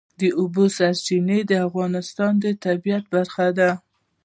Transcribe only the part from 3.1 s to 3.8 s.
برخه ده.